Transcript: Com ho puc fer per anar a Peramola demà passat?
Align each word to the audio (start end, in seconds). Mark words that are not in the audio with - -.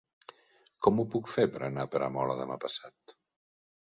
Com 0.85 1.01
ho 1.01 1.03
puc 1.15 1.29
fer 1.33 1.45
per 1.57 1.61
anar 1.67 1.85
a 1.87 1.91
Peramola 1.97 2.39
demà 2.39 2.57
passat? 2.65 3.15